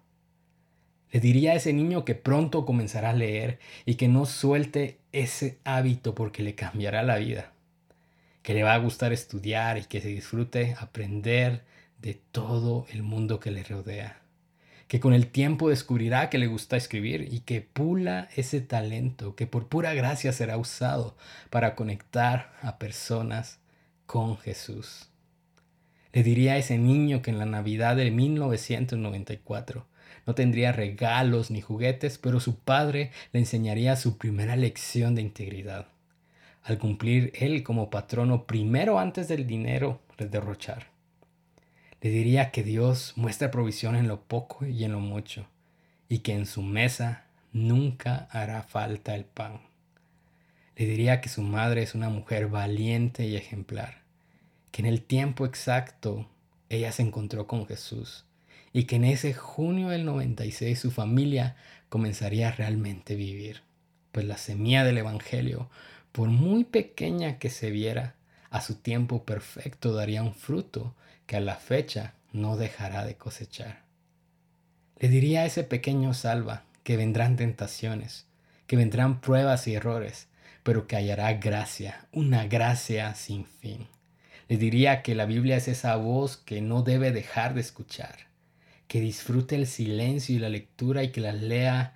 Le 1.12 1.20
diría 1.20 1.54
a 1.54 1.56
ese 1.56 1.74
niño 1.74 2.06
que 2.06 2.14
pronto 2.16 2.66
comenzará 2.66 3.10
a 3.12 3.14
leer 3.14 3.60
y 3.86 3.96
que 3.96 4.08
no 4.08 4.26
suelte 4.26 5.00
ese 5.12 5.58
hábito 5.64 6.14
porque 6.14 6.44
le 6.44 6.54
cambiará 6.54 7.02
la 7.02 7.18
vida. 7.18 7.52
Que 8.44 8.54
le 8.54 8.64
va 8.64 8.76
a 8.76 8.80
gustar 8.80 9.12
estudiar 9.12 9.78
y 9.78 9.86
que 9.86 10.02
se 10.02 10.10
disfrute 10.10 10.76
aprender 10.80 11.64
de 12.00 12.14
todo 12.32 12.86
el 12.92 13.02
mundo 13.02 13.40
que 13.40 13.52
le 13.52 13.64
rodea. 13.64 14.22
Que 14.88 15.00
con 15.00 15.14
el 15.14 15.28
tiempo 15.28 15.70
descubrirá 15.70 16.30
que 16.30 16.38
le 16.38 16.48
gusta 16.48 16.78
escribir 16.78 17.28
y 17.32 17.42
que 17.42 17.62
pula 17.62 18.30
ese 18.36 18.62
talento 18.62 19.36
que 19.36 19.48
por 19.48 19.68
pura 19.68 19.94
gracia 19.94 20.32
será 20.32 20.58
usado 20.58 21.16
para 21.50 21.76
conectar 21.76 22.54
a 22.62 22.78
personas 22.78 23.60
con 24.06 24.38
Jesús. 24.38 25.10
Le 26.12 26.24
diría 26.24 26.54
a 26.54 26.58
ese 26.58 26.78
niño 26.80 27.22
que 27.22 27.30
en 27.30 27.38
la 27.38 27.46
Navidad 27.46 27.96
de 27.96 28.10
1994 28.10 29.86
no 30.26 30.36
tendría 30.36 30.72
regalos 30.72 31.52
ni 31.52 31.62
juguetes, 31.62 32.18
pero 32.18 32.40
su 32.40 32.60
padre 32.60 33.12
le 33.34 33.40
enseñaría 33.40 33.96
su 33.96 34.18
primera 34.18 34.56
lección 34.56 35.16
de 35.16 35.22
integridad, 35.22 35.88
al 36.64 36.78
cumplir 36.78 37.32
él 37.36 37.64
como 37.64 37.90
patrono 37.90 38.46
primero 38.46 39.00
antes 39.00 39.28
del 39.28 39.48
dinero 39.48 40.02
de 40.18 40.28
derrochar. 40.28 40.88
Le 42.02 42.10
diría 42.10 42.52
que 42.52 42.64
Dios 42.64 43.14
muestra 43.16 43.52
provisión 43.52 43.96
en 43.96 44.08
lo 44.08 44.22
poco 44.22 44.66
y 44.66 44.84
en 44.84 44.92
lo 44.92 45.00
mucho, 45.00 45.48
y 46.08 46.20
que 46.20 46.34
en 46.34 46.46
su 46.46 46.62
mesa 46.62 47.26
nunca 47.52 48.28
hará 48.32 48.64
falta 48.64 49.16
el 49.16 49.26
pan. 49.26 49.62
Le 50.76 50.86
diría 50.86 51.20
que 51.20 51.30
su 51.30 51.42
madre 51.42 51.84
es 51.84 51.96
una 51.96 52.10
mujer 52.10 52.48
valiente 52.48 53.28
y 53.28 53.36
ejemplar, 53.36 54.04
que 54.72 54.82
en 54.82 54.86
el 54.86 55.02
tiempo 55.02 55.46
exacto 55.46 56.30
ella 56.70 56.92
se 56.92 57.02
encontró 57.02 57.48
con 57.48 57.66
Jesús 57.66 58.26
y 58.74 58.84
que 58.84 58.98
en 58.98 59.06
ese 59.06 59.34
junio 59.34 59.90
del 59.90 60.06
96 60.06 60.80
su 60.80 60.92
familia 60.92 61.56
comenzaría 61.90 62.52
realmente 62.52 63.14
a 63.14 63.18
vivir. 63.18 63.62
Pues 64.12 64.26
la 64.26 64.38
semilla 64.38 64.84
del 64.84 64.98
Evangelio, 64.98 65.70
por 66.12 66.30
muy 66.30 66.64
pequeña 66.64 67.38
que 67.38 67.50
se 67.50 67.72
viera, 67.72 68.16
a 68.50 68.62
su 68.62 68.76
tiempo 68.76 69.24
perfecto 69.24 69.94
daría 69.94 70.24
un 70.24 70.34
fruto 70.34 70.96
que 71.26 71.38
a 71.38 71.40
la 71.40 71.56
fecha 71.56 72.16
no 72.32 72.58
dejará 72.58 73.06
de 73.06 73.16
cosechar. 73.16 73.84
Le 74.98 75.08
diría 75.08 75.42
a 75.42 75.46
ese 75.46 75.64
pequeño 75.64 76.14
salva 76.14 76.64
que 76.84 76.98
vendrán 76.98 77.36
tentaciones, 77.36 78.26
que 78.66 78.76
vendrán 78.76 79.22
pruebas 79.22 79.68
y 79.68 79.76
errores, 79.76 80.28
pero 80.64 80.88
que 80.88 80.96
hallará 80.96 81.34
gracia, 81.34 82.08
una 82.12 82.46
gracia 82.48 83.14
sin 83.16 83.46
fin. 83.46 83.88
Le 84.48 84.58
diría 84.58 85.04
que 85.04 85.16
la 85.16 85.26
Biblia 85.26 85.58
es 85.58 85.68
esa 85.68 85.96
voz 85.96 86.38
que 86.38 86.62
no 86.62 86.82
debe 86.82 87.12
dejar 87.12 87.54
de 87.54 87.62
escuchar, 87.62 88.29
que 88.90 89.00
disfrute 89.00 89.56
el 89.56 89.68
silencio 89.68 90.36
y 90.36 90.40
la 90.40 90.50
lectura 90.50 91.04
y 91.04 91.12
que 91.12 91.22
la 91.22 91.32
lea 91.32 91.94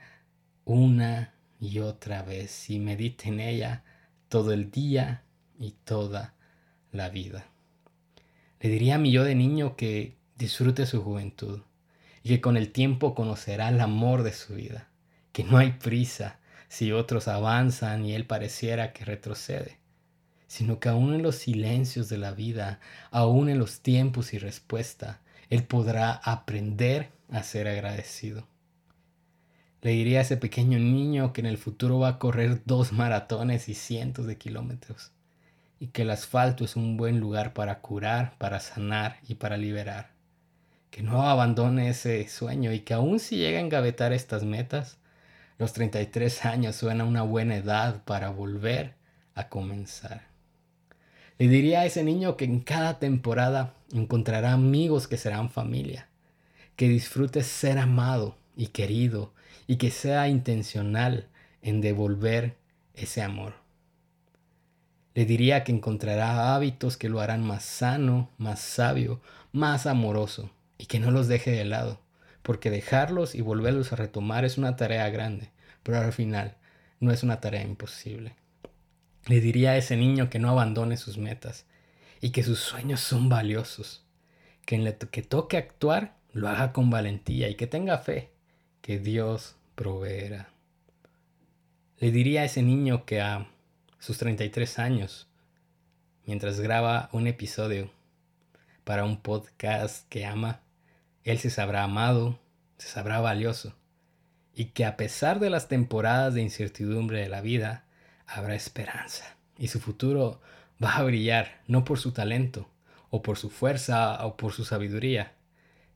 una 0.63 1.33
y 1.59 1.79
otra 1.79 2.21
vez 2.21 2.69
y 2.69 2.77
medite 2.77 3.29
en 3.29 3.39
ella 3.39 3.83
todo 4.29 4.53
el 4.53 4.69
día 4.69 5.23
y 5.57 5.71
toda 5.71 6.35
la 6.91 7.09
vida. 7.09 7.47
Le 8.59 8.69
diría 8.69 8.95
a 8.95 8.99
mi 8.99 9.11
yo 9.11 9.23
de 9.23 9.33
niño 9.33 9.75
que 9.75 10.17
disfrute 10.37 10.85
su 10.85 11.01
juventud 11.01 11.61
y 12.21 12.29
que 12.29 12.41
con 12.41 12.57
el 12.57 12.71
tiempo 12.71 13.15
conocerá 13.15 13.69
el 13.69 13.81
amor 13.81 14.21
de 14.21 14.33
su 14.33 14.53
vida, 14.53 14.87
que 15.31 15.43
no 15.43 15.57
hay 15.57 15.71
prisa 15.71 16.39
si 16.67 16.91
otros 16.91 17.27
avanzan 17.27 18.05
y 18.05 18.13
él 18.13 18.27
pareciera 18.27 18.93
que 18.93 19.03
retrocede 19.03 19.79
sino 20.53 20.79
que 20.79 20.87
aún 20.87 21.15
en 21.15 21.23
los 21.23 21.37
silencios 21.37 22.09
de 22.09 22.19
la 22.19 22.31
vida, 22.31 22.79
aún 23.09 23.49
en 23.49 23.57
los 23.57 23.79
tiempos 23.79 24.35
y 24.35 24.37
respuesta, 24.37 25.22
Él 25.53 25.65
podrá 25.65 26.13
aprender 26.13 27.11
a 27.29 27.43
ser 27.43 27.67
agradecido. 27.67 28.47
Le 29.83 29.91
diría 29.91 30.17
a 30.17 30.21
ese 30.23 30.35
pequeño 30.35 30.79
niño 30.79 31.31
que 31.31 31.41
en 31.41 31.45
el 31.45 31.59
futuro 31.59 31.99
va 31.99 32.07
a 32.07 32.17
correr 32.17 32.63
dos 32.65 32.91
maratones 32.91 33.69
y 33.69 33.75
cientos 33.75 34.25
de 34.25 34.39
kilómetros, 34.39 35.11
y 35.79 35.89
que 35.89 36.01
el 36.01 36.09
asfalto 36.09 36.65
es 36.65 36.75
un 36.75 36.97
buen 36.97 37.19
lugar 37.19 37.53
para 37.53 37.81
curar, 37.81 38.35
para 38.39 38.59
sanar 38.59 39.17
y 39.27 39.35
para 39.35 39.57
liberar. 39.57 40.09
Que 40.89 41.03
no 41.03 41.21
abandone 41.21 41.87
ese 41.87 42.27
sueño 42.29 42.73
y 42.73 42.79
que 42.79 42.95
aún 42.95 43.19
si 43.19 43.37
llega 43.37 43.59
a 43.59 43.61
engavetar 43.61 44.11
estas 44.11 44.43
metas, 44.43 44.97
los 45.59 45.71
33 45.71 46.45
años 46.45 46.77
suena 46.77 47.03
una 47.03 47.21
buena 47.21 47.57
edad 47.57 48.03
para 48.05 48.31
volver 48.31 48.95
a 49.35 49.49
comenzar. 49.49 50.32
Le 51.43 51.49
diría 51.49 51.81
a 51.81 51.85
ese 51.85 52.05
niño 52.05 52.37
que 52.37 52.45
en 52.45 52.61
cada 52.61 52.99
temporada 52.99 53.73
encontrará 53.91 54.53
amigos 54.53 55.09
que 55.09 55.17
serán 55.17 55.49
familia, 55.49 56.07
que 56.77 56.87
disfrute 56.87 57.43
ser 57.43 57.79
amado 57.79 58.37
y 58.55 58.67
querido 58.67 59.33
y 59.67 59.75
que 59.75 59.91
sea 59.91 60.29
intencional 60.29 61.27
en 61.61 61.81
devolver 61.81 62.55
ese 62.93 63.21
amor. 63.21 63.55
Le 65.15 65.25
diría 65.25 65.65
que 65.65 65.73
encontrará 65.73 66.55
hábitos 66.55 66.95
que 66.95 67.09
lo 67.09 67.19
harán 67.19 67.43
más 67.43 67.65
sano, 67.65 68.29
más 68.37 68.61
sabio, 68.61 69.19
más 69.51 69.85
amoroso 69.85 70.49
y 70.77 70.85
que 70.85 71.01
no 71.01 71.11
los 71.11 71.27
deje 71.27 71.51
de 71.51 71.65
lado, 71.65 71.99
porque 72.41 72.69
dejarlos 72.69 73.35
y 73.35 73.41
volverlos 73.41 73.91
a 73.91 73.97
retomar 73.97 74.45
es 74.45 74.57
una 74.57 74.77
tarea 74.77 75.09
grande, 75.09 75.49
pero 75.83 75.97
al 75.97 76.13
final 76.13 76.55
no 77.01 77.11
es 77.11 77.21
una 77.21 77.41
tarea 77.41 77.63
imposible. 77.63 78.33
Le 79.25 79.39
diría 79.39 79.71
a 79.71 79.77
ese 79.77 79.95
niño 79.95 80.29
que 80.29 80.39
no 80.39 80.49
abandone 80.49 80.97
sus 80.97 81.17
metas 81.17 81.65
y 82.19 82.31
que 82.31 82.43
sus 82.43 82.59
sueños 82.59 82.99
son 82.99 83.29
valiosos, 83.29 84.03
que 84.65 84.75
en 84.75 84.85
lo 84.85 84.97
que 84.97 85.21
toque 85.21 85.57
actuar 85.57 86.15
lo 86.33 86.49
haga 86.49 86.73
con 86.73 86.89
valentía 86.89 87.49
y 87.49 87.55
que 87.55 87.67
tenga 87.67 87.97
fe, 87.99 88.31
que 88.81 88.99
Dios 88.99 89.55
proveerá. 89.75 90.49
Le 91.99 92.11
diría 92.11 92.41
a 92.41 92.45
ese 92.45 92.61
niño 92.63 93.05
que 93.05 93.21
a 93.21 93.47
sus 93.99 94.17
33 94.17 94.79
años, 94.79 95.27
mientras 96.25 96.59
graba 96.59 97.07
un 97.13 97.27
episodio 97.27 97.91
para 98.83 99.05
un 99.05 99.21
podcast 99.21 100.07
que 100.09 100.25
ama, 100.25 100.59
él 101.23 101.39
se 101.39 101.49
sabrá 101.49 101.83
amado, 101.83 102.39
se 102.77 102.89
sabrá 102.89 103.21
valioso, 103.21 103.73
y 104.53 104.65
que 104.65 104.85
a 104.85 104.97
pesar 104.97 105.39
de 105.39 105.49
las 105.49 105.69
temporadas 105.69 106.33
de 106.33 106.41
incertidumbre 106.41 107.21
de 107.21 107.29
la 107.29 107.39
vida, 107.39 107.85
habrá 108.27 108.55
esperanza 108.55 109.35
y 109.57 109.67
su 109.67 109.79
futuro 109.79 110.41
va 110.83 110.97
a 110.97 111.03
brillar 111.03 111.61
no 111.67 111.83
por 111.83 111.99
su 111.99 112.11
talento 112.11 112.69
o 113.09 113.21
por 113.21 113.37
su 113.37 113.49
fuerza 113.49 114.25
o 114.25 114.37
por 114.37 114.53
su 114.53 114.65
sabiduría, 114.65 115.33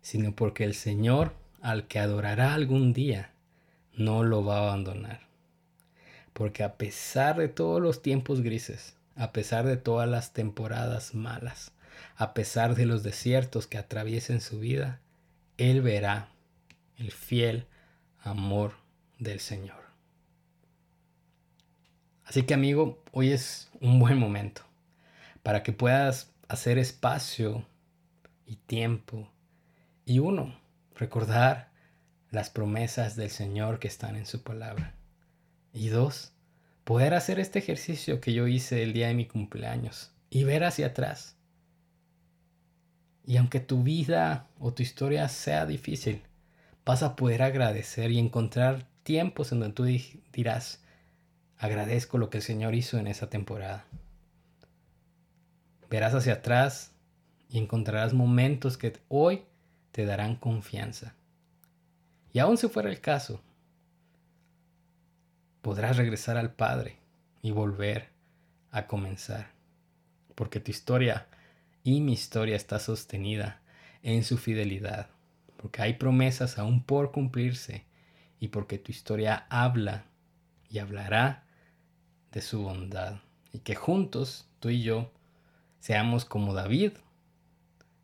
sino 0.01 0.33
porque 0.33 0.63
el 0.63 0.73
Señor 0.73 1.33
al 1.61 1.87
que 1.87 1.99
adorará 1.99 2.53
algún 2.53 2.93
día 2.93 3.31
no 3.93 4.23
lo 4.23 4.45
va 4.45 4.57
a 4.57 4.63
abandonar. 4.63 5.21
Porque 6.33 6.63
a 6.63 6.75
pesar 6.75 7.37
de 7.37 7.47
todos 7.47 7.81
los 7.81 8.01
tiempos 8.01 8.41
grises, 8.41 8.95
a 9.15 9.31
pesar 9.31 9.65
de 9.65 9.77
todas 9.77 10.07
las 10.07 10.33
temporadas 10.33 11.15
malas, 11.15 11.71
a 12.15 12.33
pesar 12.33 12.75
de 12.75 12.85
los 12.85 13.01
desiertos 13.01 13.65
que 13.65 13.79
atraviesen 13.79 14.39
su 14.39 14.59
vida, 14.59 14.99
Él 15.57 15.81
verá 15.81 16.29
el 16.97 17.11
fiel 17.11 17.65
amor 18.21 18.73
del 19.17 19.39
Señor. 19.39 19.86
Así 22.27 22.43
que 22.43 22.53
amigo, 22.53 23.01
hoy 23.13 23.31
es 23.31 23.69
un 23.79 23.99
buen 23.99 24.17
momento 24.17 24.61
para 25.43 25.63
que 25.63 25.71
puedas 25.71 26.33
hacer 26.49 26.77
espacio 26.77 27.65
y 28.45 28.57
tiempo. 28.57 29.31
Y 30.05 30.19
uno, 30.19 30.59
recordar 30.93 31.71
las 32.29 32.49
promesas 32.49 33.15
del 33.15 33.29
Señor 33.29 33.79
que 33.79 33.87
están 33.87 34.17
en 34.17 34.25
su 34.25 34.43
palabra. 34.43 34.93
Y 35.71 35.87
dos, 35.87 36.33
poder 36.83 37.13
hacer 37.13 37.39
este 37.39 37.59
ejercicio 37.59 38.19
que 38.19 38.33
yo 38.33 38.45
hice 38.45 38.83
el 38.83 38.91
día 38.91 39.07
de 39.07 39.13
mi 39.13 39.25
cumpleaños 39.25 40.11
y 40.29 40.43
ver 40.43 40.65
hacia 40.65 40.87
atrás. 40.87 41.37
Y 43.25 43.37
aunque 43.37 43.61
tu 43.61 43.83
vida 43.83 44.49
o 44.59 44.73
tu 44.73 44.83
historia 44.83 45.29
sea 45.29 45.65
difícil, 45.65 46.23
vas 46.83 47.03
a 47.03 47.15
poder 47.15 47.41
agradecer 47.41 48.11
y 48.11 48.19
encontrar 48.19 48.85
tiempos 49.03 49.53
en 49.53 49.61
donde 49.61 49.75
tú 49.75 49.85
dirás, 50.33 50.81
agradezco 51.59 52.17
lo 52.17 52.29
que 52.29 52.37
el 52.37 52.43
Señor 52.43 52.75
hizo 52.75 52.97
en 52.97 53.07
esa 53.07 53.29
temporada. 53.29 53.85
Verás 55.89 56.13
hacia 56.13 56.33
atrás 56.33 56.91
y 57.49 57.57
encontrarás 57.57 58.13
momentos 58.13 58.77
que 58.77 58.93
hoy 59.07 59.43
te 59.91 60.05
darán 60.05 60.35
confianza. 60.35 61.15
Y 62.33 62.39
aun 62.39 62.57
si 62.57 62.67
fuera 62.67 62.89
el 62.89 63.01
caso, 63.01 63.41
podrás 65.61 65.97
regresar 65.97 66.37
al 66.37 66.53
Padre 66.53 66.97
y 67.41 67.51
volver 67.51 68.09
a 68.71 68.85
comenzar. 68.85 69.47
Porque 70.35 70.59
tu 70.59 70.71
historia 70.71 71.27
y 71.83 72.01
mi 72.01 72.13
historia 72.13 72.55
está 72.55 72.79
sostenida 72.79 73.61
en 74.03 74.23
su 74.23 74.37
fidelidad. 74.37 75.09
Porque 75.55 75.81
hay 75.81 75.93
promesas 75.93 76.59
aún 76.59 76.83
por 76.83 77.11
cumplirse 77.11 77.85
y 78.39 78.49
porque 78.49 78.77
tu 78.77 78.91
historia 78.91 79.47
habla 79.49 80.05
y 80.69 80.79
hablará 80.79 81.46
de 82.31 82.41
su 82.41 82.61
bondad 82.61 83.17
y 83.53 83.59
que 83.59 83.75
juntos, 83.75 84.47
tú 84.59 84.69
y 84.69 84.83
yo, 84.83 85.11
seamos 85.79 86.25
como 86.25 86.53
David 86.53 86.93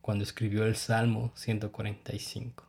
cuando 0.01 0.23
escribió 0.23 0.65
el 0.65 0.75
Salmo 0.75 1.31
145, 1.35 2.65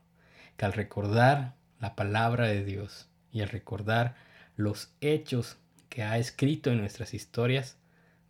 que 0.56 0.64
al 0.64 0.72
recordar 0.72 1.54
la 1.80 1.94
palabra 1.96 2.46
de 2.46 2.64
Dios 2.64 3.08
y 3.32 3.40
al 3.40 3.48
recordar 3.48 4.16
los 4.56 4.90
hechos 5.00 5.56
que 5.88 6.02
ha 6.02 6.18
escrito 6.18 6.70
en 6.70 6.78
nuestras 6.78 7.14
historias, 7.14 7.76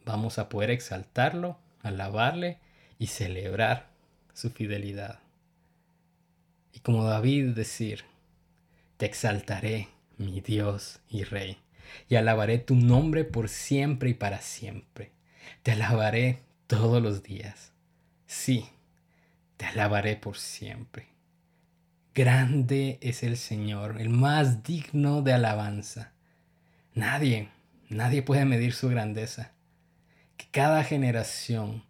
vamos 0.05 0.39
a 0.39 0.49
poder 0.49 0.71
exaltarlo, 0.71 1.59
alabarle 1.83 2.59
y 2.99 3.09
celebrar 3.09 3.89
su 4.33 4.51
fidelidad. 4.51 5.19
Y 6.73 6.81
como 6.81 7.05
David 7.05 7.55
decir, 7.55 8.05
te 8.97 9.07
exaltaré, 9.07 9.89
mi 10.17 10.41
Dios 10.41 11.01
y 11.09 11.25
Rey 11.25 11.64
y 12.09 12.17
alabaré 12.17 12.59
tu 12.59 12.75
nombre 12.75 13.25
por 13.25 13.49
siempre 13.49 14.11
y 14.11 14.15
para 14.15 14.41
siempre. 14.41 15.13
Te 15.63 15.73
alabaré 15.73 16.41
todos 16.67 17.03
los 17.03 17.23
días. 17.23 17.73
Sí, 18.27 18.67
te 19.57 19.67
alabaré 19.67 20.17
por 20.17 20.37
siempre. 20.37 21.09
Grande 22.15 22.99
es 23.01 23.23
el 23.23 23.37
Señor, 23.37 24.01
el 24.01 24.09
más 24.09 24.63
digno 24.63 25.23
de 25.23 25.33
alabanza. 25.33 26.13
Nadie, 26.95 27.49
nadie 27.89 28.23
puede 28.23 28.45
medir 28.45 28.73
su 28.73 28.89
grandeza. 28.89 29.53
Que 30.37 30.47
cada 30.51 30.85
generación 30.85 31.85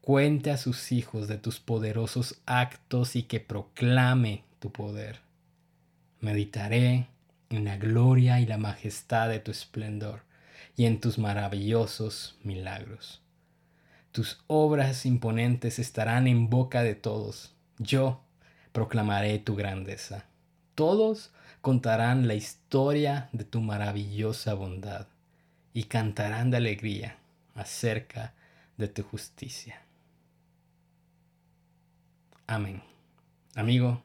cuente 0.00 0.50
a 0.50 0.56
sus 0.56 0.92
hijos 0.92 1.28
de 1.28 1.36
tus 1.36 1.60
poderosos 1.60 2.40
actos 2.46 3.16
y 3.16 3.24
que 3.24 3.40
proclame 3.40 4.44
tu 4.60 4.72
poder. 4.72 5.20
Meditaré 6.20 7.08
en 7.50 7.64
la 7.64 7.76
gloria 7.76 8.40
y 8.40 8.46
la 8.46 8.58
majestad 8.58 9.28
de 9.28 9.38
tu 9.38 9.50
esplendor 9.50 10.22
y 10.76 10.86
en 10.86 11.00
tus 11.00 11.18
maravillosos 11.18 12.38
milagros. 12.42 13.22
Tus 14.12 14.42
obras 14.46 15.06
imponentes 15.06 15.78
estarán 15.78 16.26
en 16.26 16.48
boca 16.48 16.82
de 16.82 16.94
todos. 16.94 17.54
Yo 17.78 18.22
proclamaré 18.72 19.38
tu 19.38 19.56
grandeza. 19.56 20.24
Todos 20.74 21.32
contarán 21.60 22.28
la 22.28 22.34
historia 22.34 23.28
de 23.32 23.44
tu 23.44 23.60
maravillosa 23.60 24.54
bondad 24.54 25.06
y 25.72 25.84
cantarán 25.84 26.50
de 26.50 26.58
alegría 26.58 27.18
acerca 27.54 28.34
de 28.76 28.88
tu 28.88 29.02
justicia. 29.02 29.82
Amén. 32.46 32.82
Amigo, 33.54 34.02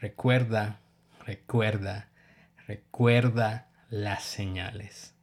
recuerda, 0.00 0.80
recuerda, 1.26 2.08
recuerda 2.68 3.68
las 3.90 4.22
señales, 4.22 5.14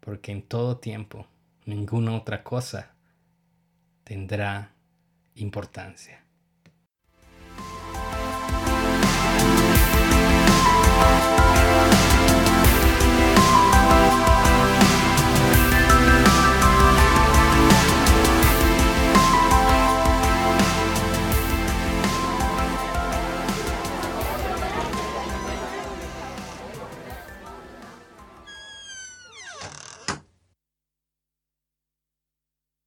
porque 0.00 0.32
en 0.32 0.42
todo 0.42 0.78
tiempo 0.78 1.28
ninguna 1.66 2.16
otra 2.16 2.42
cosa 2.42 2.94
tendrá 4.02 4.74
importancia. 5.34 6.23